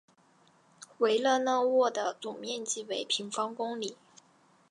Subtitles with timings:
[0.97, 3.95] 维勒讷沃的总面积为平方公里。